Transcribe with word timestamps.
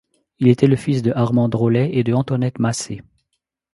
Il 0.39 0.47
était 0.47 0.65
le 0.65 0.77
fils 0.77 1.03
de 1.03 1.11
Armand 1.11 1.47
Drolet 1.47 1.91
et 1.93 2.03
de 2.03 2.11
Antoinette 2.15 2.57
Massé. 2.57 3.03